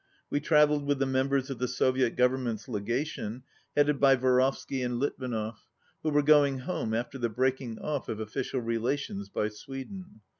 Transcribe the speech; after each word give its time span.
We 0.31 0.39
travelled 0.39 0.87
with 0.87 0.97
the 0.97 1.05
members 1.05 1.51
of 1.51 1.59
the 1.59 1.67
Soviet 1.67 2.15
Government's 2.15 2.67
Legation, 2.67 3.43
headed 3.77 3.99
by 3.99 4.15
Vorovsky 4.15 4.81
and 4.83 4.97
Litvinov, 4.99 5.63
who 6.01 6.09
were 6.09 6.23
going 6.23 6.57
home 6.61 6.95
after 6.95 7.19
the 7.19 7.29
breaking 7.29 7.77
off 7.77 8.09
of 8.09 8.19
official 8.19 8.61
relations 8.61 9.29
by 9.29 9.49
Sweden. 9.49 10.21